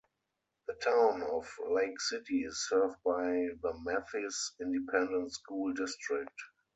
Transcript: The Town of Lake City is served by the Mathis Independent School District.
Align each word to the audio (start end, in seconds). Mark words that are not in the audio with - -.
The 0.65 0.73
Town 0.73 1.21
of 1.21 1.47
Lake 1.69 2.01
City 2.01 2.39
is 2.45 2.67
served 2.67 2.95
by 3.05 3.21
the 3.61 3.79
Mathis 3.85 4.51
Independent 4.59 5.31
School 5.31 5.73
District. 5.73 6.33